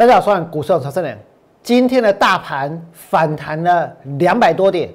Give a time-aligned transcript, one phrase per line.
[0.00, 1.14] 大家好，我是股市曹胜良。
[1.62, 4.88] 今天的大盘反弹了两百多点，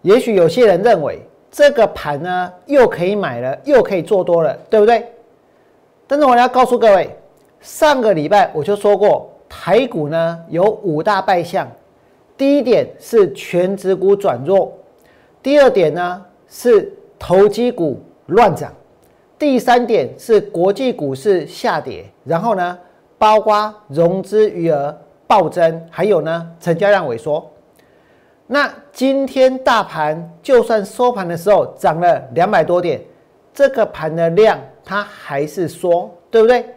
[0.00, 1.20] 也许有些人认为
[1.52, 5.06] 这个盘呢又可以买了，又可以做多了，对不对？
[6.08, 7.16] 但是我要告诉各位，
[7.60, 11.70] 上个礼拜我就说过，台股呢有五大败象。
[12.36, 14.76] 第一点是全指股转弱，
[15.40, 18.72] 第二点呢是投机股乱涨，
[19.38, 22.76] 第三点是国际股市下跌，然后呢？
[23.22, 24.92] 包括融资余额
[25.28, 27.48] 暴增，还有呢，成交量萎缩。
[28.48, 33.00] 那今天大盘就算收盘的时候涨了两百多点，
[33.54, 36.68] 这个盘的量它还是缩，对不对？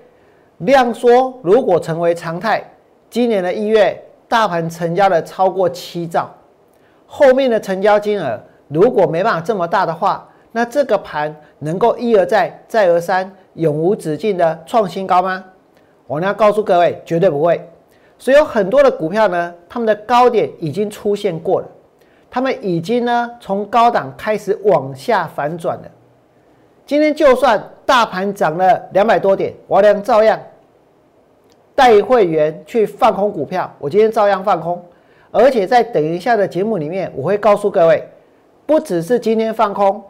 [0.59, 2.63] 量缩如果成为常态，
[3.09, 6.31] 今年的一月大盘成交了超过七兆，
[7.07, 15.43] 后面的成交金额如果没办法这么大的话，那这个盘能够一而再再而三永无止境的创新高吗？
[16.07, 17.67] 我呢要告诉各位，绝对不会。
[18.17, 21.67] 所以有很多的股票呢，他们的高点已经出现过了，
[22.31, 25.83] 他们已经呢从高档开始往下反转了。
[26.85, 30.39] 今天就算大盘涨了两百多点，我俩照样
[31.73, 33.69] 带会员去放空股票。
[33.79, 34.81] 我今天照样放空，
[35.31, 38.07] 而且在等一下的节目里面，我会告诉各位，
[38.65, 40.01] 不只是今天放空，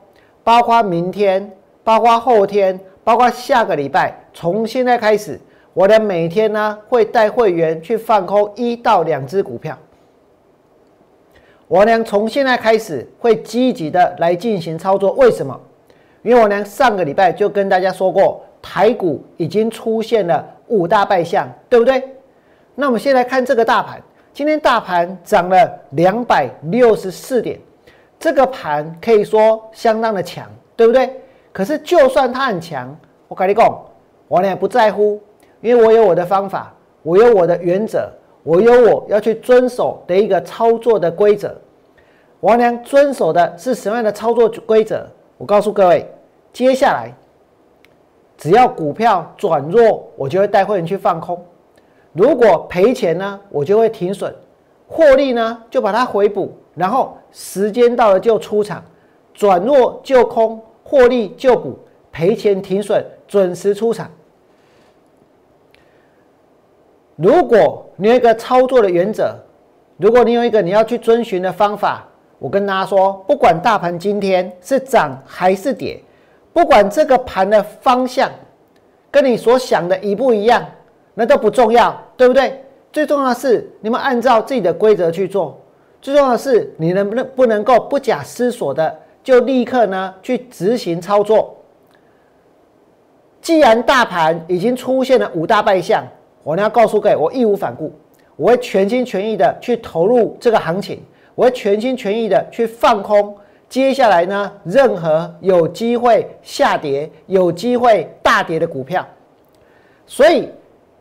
[0.43, 1.51] 包括明天，
[1.83, 5.39] 包括后天，包括下个礼拜，从现在开始。
[5.75, 9.77] 我的每天呢会带会员去放空一到两只股票，
[11.67, 15.11] 我娘从现在开始会积极的来进行操作。
[15.15, 15.59] 为什么？
[16.21, 22.01] 因为我娘上个礼拜就跟大家说过，台股已经出现了五大败象，对不对？
[22.73, 24.01] 那我们先来看这个大盘，
[24.31, 27.59] 今天大盘涨了两百六十四点，
[28.17, 31.21] 这个盘可以说相当的强，对不对？
[31.51, 33.85] 可是就算它很强，我跟你讲，
[34.29, 35.21] 我娘不在乎。
[35.65, 38.07] 因为我有我的方法，我有我的原则，
[38.43, 41.55] 我有我要去遵守的一个操作的规则。
[42.41, 45.07] 王良遵守的是什么样的操作规则？
[45.39, 46.07] 我告诉各位，
[46.53, 47.11] 接下来
[48.37, 51.35] 只要股票转弱，我就会带会员去放空；
[52.13, 54.31] 如果赔钱呢，我就会停损；
[54.87, 58.83] 获利呢，就把它回补，然后时间到了就出场，
[59.33, 61.75] 转弱就空，获利就补，
[62.11, 64.07] 赔钱停损，准时出场。
[67.15, 69.33] 如果你有一个操作的原则，
[69.97, 72.05] 如果你有一个你要去遵循的方法，
[72.39, 75.97] 我跟大家说，不管大盘今天是涨还是跌，
[76.51, 78.29] 不管这个盘的方向
[79.09, 80.65] 跟你所想的一不一样，
[81.13, 82.61] 那都不重要，对不对？
[82.91, 85.57] 最重要的是你们按照自己的规则去做，
[86.01, 88.93] 最重要的是你能不能不能够不假思索的
[89.23, 91.55] 就立刻呢去执行操作。
[93.41, 96.03] 既然大盘已经出现了五大败象。
[96.45, 97.91] 我呢要告诉各位，我义无反顾，
[98.35, 101.01] 我会全心全意的去投入这个行情，
[101.33, 103.35] 我会全心全意的去放空。
[103.67, 109.03] 接下来呢，任何有机会下跌、有机会大跌的股票，
[110.05, 110.47] 所以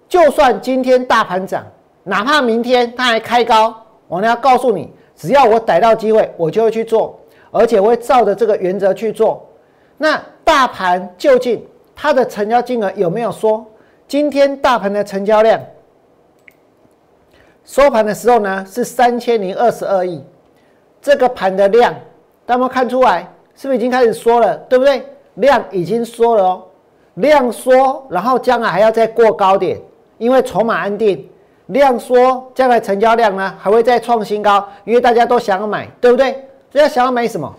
[0.08, 1.62] 就算今天大盘涨，
[2.04, 3.76] 哪怕明天它还开高，
[4.08, 9.46] 我呢要告诉你，只要我逮到机会，我就会去做，而且我会照着这个原则去做。
[9.98, 11.62] 那大盘究竟
[11.94, 13.62] 它的成交金额有没有缩？
[14.06, 15.60] 今天大盘的成交量
[17.64, 20.22] 收盘的时候呢是三千零二十二亿，
[21.00, 21.94] 这个盘的量，
[22.44, 23.26] 大家看出来
[23.56, 24.56] 是不是已经开始缩了？
[24.68, 25.02] 对不对？
[25.36, 26.62] 量已经缩了哦，
[27.14, 29.80] 量缩，然后将来还要再过高点，
[30.18, 31.28] 因为筹码安定，
[31.66, 36.32] 量缩，将来成交量呢还会再创新高，因为大家都想要买，对不对？
[36.70, 37.52] 大家想要买什么？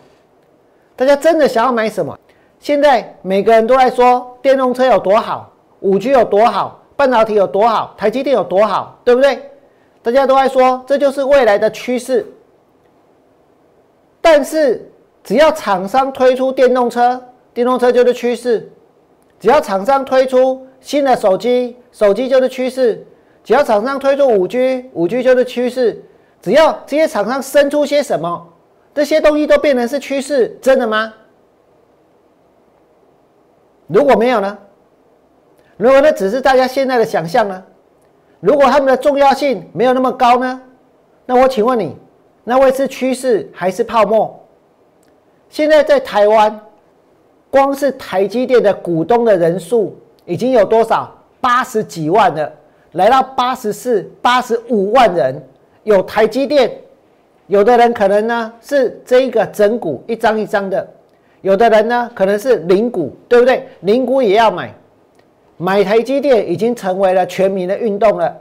[0.95, 2.17] 大家真的想要买什么？
[2.59, 5.51] 现在每个人都在说电动车有多好。
[5.85, 9.51] 五 G 有多好，半导体有多好，台积电有多好，对不对？
[10.01, 12.25] 大家都在说这就是未来的趋势。
[14.19, 14.91] 但是
[15.23, 17.23] 只要厂商推出电动车，
[17.53, 18.61] 电动车就是趋势；
[19.39, 22.97] 只要厂商推出新的手机，手机就是趋势；
[23.43, 26.03] 只要厂商推出五 G，五 G 就是趋势。
[26.41, 28.47] 只要这些厂商生出些什么，
[28.95, 31.13] 这些东西都变成是趋势，真的吗？
[33.85, 34.57] 如果没有呢？
[35.77, 37.63] 如果那只是大家现在的想象呢？
[38.39, 40.61] 如果他们的重要性没有那么高呢？
[41.25, 41.95] 那我请问你，
[42.43, 44.39] 那会是趋势还是泡沫？
[45.49, 46.59] 现在在台湾，
[47.49, 51.11] 光是台积电的股东的人数已经有多少？
[51.41, 52.51] 八十几万了，
[52.93, 55.41] 来到八十四、八十五万人。
[55.83, 56.71] 有台积电，
[57.47, 60.87] 有的人可能呢是这一个整股一张一张的，
[61.41, 63.67] 有的人呢可能是零股，对不对？
[63.81, 64.73] 零股也要买。
[65.57, 68.35] 买台积电已经成为了全民的运动了，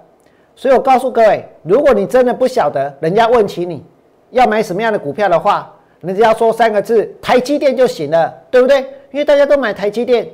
[0.57, 3.85] 所以我告诉各位，如果你真的不晓得，人家问起你
[4.31, 8.81] 要买什么样的股票的话，你只要说三个字“台积电”就行了，对不对？
[9.13, 10.29] 因为大家都买台积电。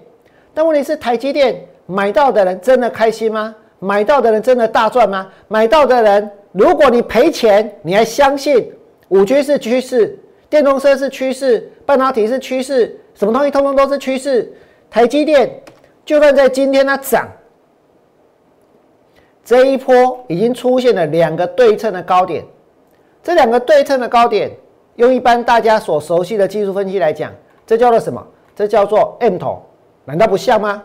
[0.54, 3.54] 但问题是，台积电买到的人真的开心吗？
[3.78, 5.28] 买到的人真的大赚吗？
[5.48, 8.72] 买到的人，如果你赔钱，你还相信
[9.08, 10.18] 五 G 是趋势，
[10.48, 14.52] 电动车是趋势，半导体是趋势，什么东西通通都是趋势？
[14.90, 15.48] 台积电
[16.04, 17.28] 就算在今天它涨。
[19.44, 22.44] 这一波已经出现了两个对称的高点，
[23.22, 24.50] 这两个对称的高点，
[24.96, 27.32] 用一般大家所熟悉的技术分析来讲，
[27.66, 28.24] 这叫做什么？
[28.54, 29.60] 这叫做 M 头，
[30.04, 30.82] 难道不像吗？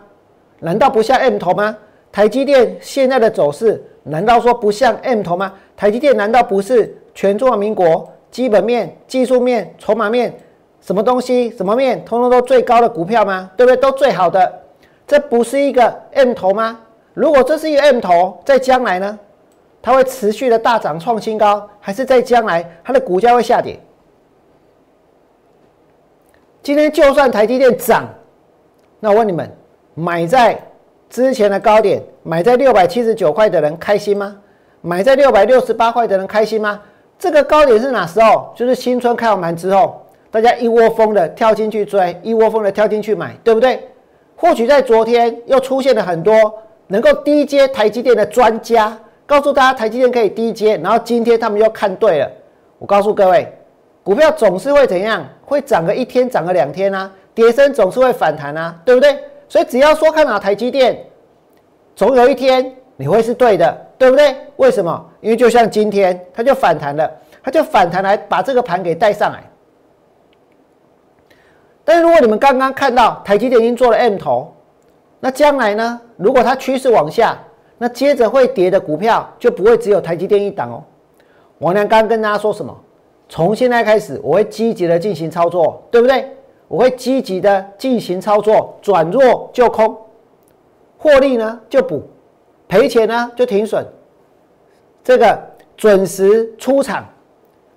[0.58, 1.76] 难道不像 M 头吗？
[2.10, 5.52] 台积电现在的走势，难道说不像 M 头吗？
[5.76, 10.34] 台积电难道不是全中华民国基本面、技术面、筹码面
[10.80, 13.50] 什么东西、什么面，通通都最高的股票吗？
[13.56, 13.76] 对不对？
[13.76, 14.60] 都最好的，
[15.06, 16.80] 这不是一个 M 头吗？
[17.14, 19.18] 如果这是一个 M 头，在将来呢，
[19.80, 23.78] 它会持续的大涨创新高，还是在将来它的股价会下跌？
[26.62, 28.08] 今天就算台积电涨，
[28.98, 29.48] 那我问你们，
[29.94, 30.60] 买在
[31.08, 34.36] 之前的高点，买在六百七十九块的人开心吗？
[34.80, 36.82] 买在六百六十八块的人开心吗？
[37.18, 38.52] 这个高点是哪时候？
[38.56, 43.88] 就是新春开完盘之后，大家一窝蜂的跳进去追，一窝蜂的跳进去买，对不对？
[44.36, 46.34] 或许在昨天又出现了很多。
[46.88, 48.96] 能够低接台积电的专家
[49.26, 52.30] 告诉大家，台积电可以低接，然后今天他们又看对了。
[52.78, 53.52] 我告诉各位，
[54.04, 55.26] 股票总是会怎样？
[55.44, 59.18] 会涨个一天，涨个两天啊，跌升总是会反弹啊，对不对？
[59.48, 60.96] 所以只要说看好台积电，
[61.96, 64.36] 总有一天你会是对的，对不对？
[64.54, 65.04] 为什么？
[65.20, 67.10] 因为就像今天，它就反弹了，
[67.42, 69.42] 它就反弹来把这个盘给带上来。
[71.86, 74.52] 但是如果你们刚刚看到台积电已经做了 M 头。
[75.18, 75.98] 那将来呢？
[76.18, 77.38] 如果它趋势往下，
[77.78, 80.84] 那接着会跌的股票就不会只有台积电一档哦。
[81.58, 82.76] 王良刚跟大家说什么？
[83.28, 86.30] 从现在开始，我会积极的进行操作，对不对？
[86.68, 89.96] 我会积极的进行操作，转弱就空，
[90.98, 92.02] 获利呢就补，
[92.68, 93.84] 赔钱呢就停损，
[95.02, 95.38] 这个
[95.76, 97.06] 准时出场，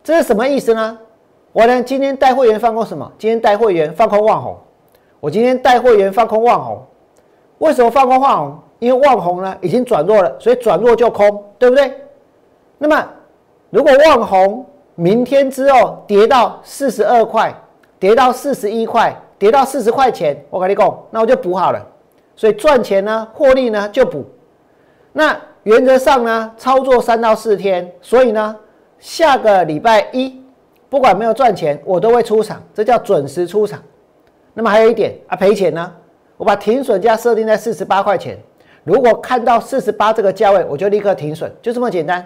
[0.03, 0.99] 这是什么意思呢？
[1.51, 3.11] 我呢今天带会员放空什么？
[3.17, 4.57] 今天带会员放空万红，
[5.19, 6.81] 我今天带会员放空万红。
[7.57, 8.59] 为什么放空万红？
[8.79, 11.93] 因为万红呢已经转弱了，所以转弱就空，对不对？
[12.77, 13.05] 那么
[13.69, 14.65] 如果万红
[14.95, 17.53] 明天之后跌到四十二块，
[17.99, 21.85] 跌到四十一块，跌到四十块钱，我跟你讲，那我就补好了。
[22.35, 24.23] 所以赚钱呢，获利呢就补。
[25.11, 28.55] 那原则上呢，操作三到四天，所以呢，
[28.97, 30.38] 下个礼拜一
[30.89, 33.79] 不管没有赚钱，我都会出场，这叫准时出场。
[34.53, 35.93] 那么还有一点啊，赔钱呢？
[36.35, 38.37] 我把停损价设定在四十八块钱，
[38.83, 42.25] 如果看到四十八这个价位，我就立刻停损，就这么简单。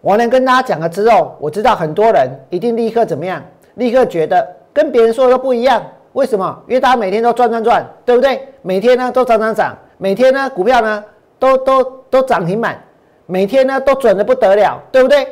[0.00, 3.42] 我能跟大家讲了之后，我知道很多人一定立刻怎么样，
[3.74, 5.82] 立刻觉得跟别人说的不一样。
[6.12, 6.62] 为什么？
[6.68, 8.48] 因为大家每天都赚赚赚，对不对？
[8.62, 11.04] 每天呢都涨涨涨，每天呢股票呢
[11.38, 12.80] 都都都涨停板，
[13.26, 15.26] 每天呢都准的不得了，对不对？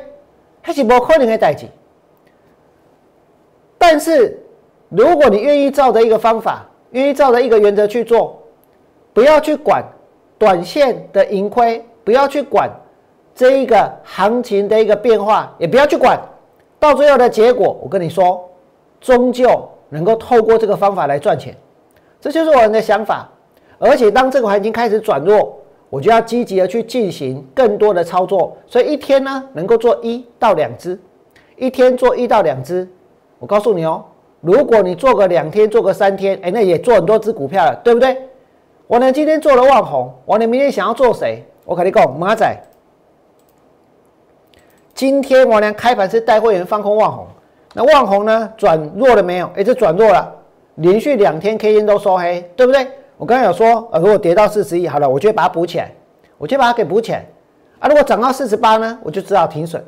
[0.63, 1.67] 还是不可能的代志。
[3.77, 4.41] 但是
[4.89, 8.41] 如果你愿意照着一个方法，愿意照着一个原则去做，
[9.13, 9.85] 不要去管
[10.39, 12.71] 短线的盈亏，不要去管
[13.35, 16.19] 这一个行情的一个变化，也不要去管，
[16.79, 18.49] 到最后的结果，我跟你说，
[19.01, 21.57] 终究能够透过这个方法来赚钱，
[22.21, 23.29] 这就是我们的想法。
[23.79, 25.59] 而且当这个行情开始转弱，
[25.93, 30.99] 我就要积极的去进行更多的操作，所以一天呢能够做一到两只，
[31.57, 32.89] 一天做一到两只，
[33.39, 34.03] 我告诉你哦。
[34.41, 38.17] 如果你做个两天，做个三天，哎，那也做很多只股票了，对不对？
[38.87, 41.45] 我呢今天做了万红，我呢明天想要做谁？
[41.67, 42.57] 我跟你讲，马仔，
[44.95, 47.27] 今天我呢开盘是带会员放空万红，
[47.75, 49.51] 那万红呢转弱了没有？
[49.57, 50.35] 哎，这转弱了，
[50.77, 52.89] 连续两天 K 线都收黑，对不对？
[53.23, 55.93] 我刚刚有说，呃，如果跌到四十一，好了，我就把它补起来，
[56.39, 57.25] 我就把它给补起来。
[57.79, 59.81] 啊，如果涨到四十八呢，我就只好停损。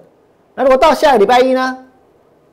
[0.54, 1.84] 那如果到下个礼拜一呢？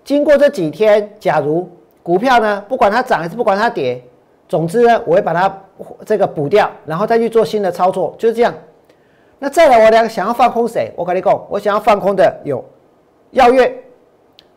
[0.03, 1.69] 经过这几天，假如
[2.01, 4.03] 股票呢，不管它涨还是不管它跌，
[4.49, 5.55] 总之呢，我会把它
[6.03, 8.51] 这个补掉，然后再去做新的操作，就是这样。
[9.37, 10.91] 那再来，我俩想要放空谁？
[10.95, 12.65] 我跟你讲，我想要放空的有
[13.29, 13.83] 耀月，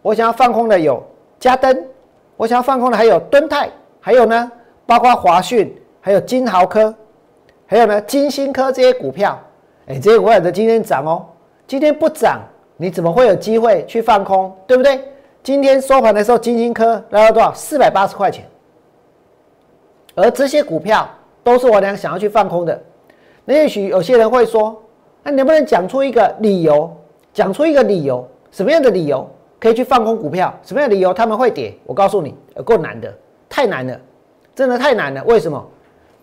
[0.00, 1.02] 我想要放空的有
[1.38, 1.85] 嘉登，
[2.38, 3.69] 我想要放空的还有敦泰，
[4.00, 4.50] 还有呢，
[4.87, 5.71] 包括华讯，
[6.05, 6.95] 还有金豪科，
[7.65, 9.41] 还有呢金星科这些股票。
[9.87, 11.25] 哎，这些股票的今天涨哦，
[11.67, 12.43] 今天不涨，
[12.77, 14.55] 你怎么会有机会去放空？
[14.67, 15.01] 对不对？
[15.43, 17.55] 今天收盘的时候，金星科来到多少？
[17.55, 18.45] 四百八十块钱。
[20.15, 21.09] 而这些股票
[21.43, 22.79] 都是我俩想要去放空的。
[23.47, 24.79] 那也许有些人会说
[25.25, 26.95] ：“那能不能讲出一个理由？
[27.33, 29.27] 讲出一个理由，什么样的理由
[29.59, 30.53] 可以去放空股票？
[30.63, 31.75] 什么样的理由他们会跌？
[31.87, 33.11] 我告诉你，够难的，
[33.49, 33.99] 太难了，
[34.55, 35.25] 真的太难了。
[35.25, 35.67] 为什么？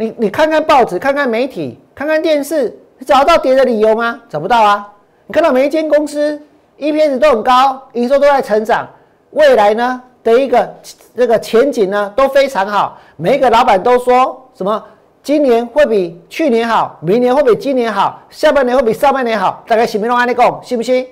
[0.02, 4.20] 你你看看报纸，看看媒体，看看电视，你找到跌的理由吗？
[4.28, 4.92] 找不到啊。
[5.28, 6.42] 你看到每一间公司
[6.80, 8.88] EPS 都很高，营收都在成长，
[9.30, 10.68] 未来呢的一个
[11.16, 12.98] 这个前景呢都非常好。
[13.16, 14.84] 每一个老板都说什么？
[15.22, 20.16] 今年会比去年好，明年会比今年好，下半年会比上半年好，大概信不信？
[20.16, 21.08] 安利讲，信不信？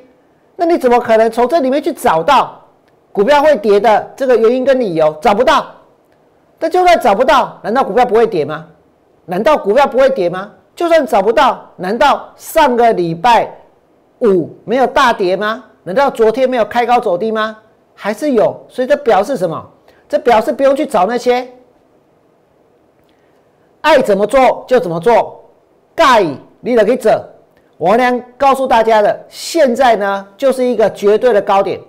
[0.55, 2.59] 那你怎么可能从这里面去找到
[3.11, 5.15] 股票会跌的这个原因跟理由？
[5.21, 5.67] 找不到。
[6.57, 8.65] 那就算找不到，难道股票不会跌吗？
[9.29, 10.51] 难道股票不会跌吗？
[10.75, 13.49] 就算找不到，难道上个礼拜
[14.21, 15.63] 五没有大跌吗？
[15.83, 17.57] 难道昨天没有开高走低吗？
[17.93, 18.65] 还是有。
[18.67, 19.63] 所以这表示什么？
[20.07, 21.47] 这表示不用去找那些。
[23.81, 25.43] 爱怎么做就怎么做，
[25.93, 26.25] 盖
[26.61, 27.21] 你得给整。
[27.77, 31.79] 我呢告诉大家的，现在呢就是一个绝对的高点，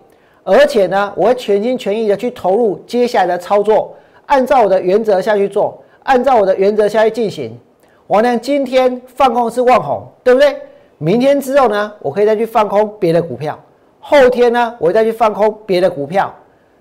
[0.45, 7.59] 而且呢我会全心全意的去投入接下来的操作，按照我的原则下去做，按照我的原则下去进行。
[8.07, 10.57] 我呢今天放空是万红，对不对？
[10.99, 13.59] 明天之后呢，我可以再去放空别的股票，
[14.01, 16.35] 后天呢我再去放空别的股票，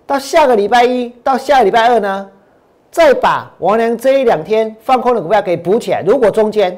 [0.05, 2.29] 到下个礼拜一到下个礼拜二呢。
[2.91, 6.01] 再把王良这一两天放空的股票给补起来。
[6.01, 6.75] 如果中间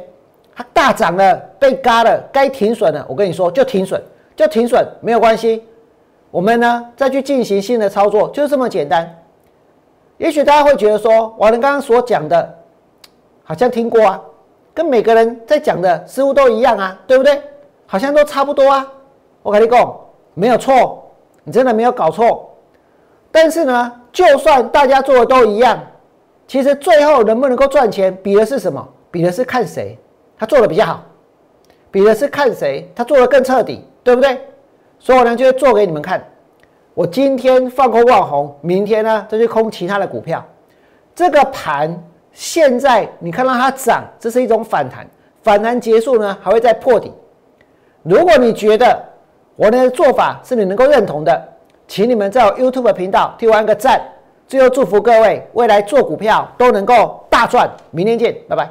[0.54, 4.04] 它大涨了，被嘎了，该停损了，我跟你说就停损，
[4.36, 5.64] 就停损，没有关系。
[6.30, 9.21] 我们呢再去进行新的操作，就这么简单。
[10.22, 12.58] 也许大家会觉得说，王良刚刚所讲的，
[13.44, 14.22] 好像听过啊，
[14.72, 17.42] 跟每个人在讲的似乎都一样啊，对不对？
[17.88, 18.88] 好像都差不多啊。
[19.42, 20.00] 我跟你讲，
[20.36, 21.12] 没有错，
[21.44, 22.56] 你真的没有搞错。
[23.32, 25.80] 但是呢，就算大家做的都一样。
[26.46, 28.88] 其实最后能不能够赚钱，比的是什么？
[29.10, 29.98] 比的是看谁
[30.38, 31.04] 他做的比较好，
[31.90, 34.40] 比的是看谁他做的更彻底，对不对？
[35.00, 36.24] 所以我呢就做给你们看。
[36.94, 40.46] 我今天放空万红，明天呢再去空其他的股票。
[41.16, 41.98] 这个盘
[42.34, 45.08] 现在你看到它涨，这是一种反弹，
[45.42, 47.12] 反弹结束呢还会再破底。
[48.04, 49.02] 如果你觉得
[49.56, 51.42] 我的做法是你能够认同的，
[51.88, 54.02] 请你们在我 YouTube 频道替我按个赞。
[54.48, 58.70] 最后祝福各位未来做股票都能够大赚，明天见，拜拜。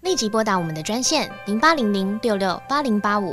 [0.00, 3.32] 立即拨打我们的专线零八零零六六八零八五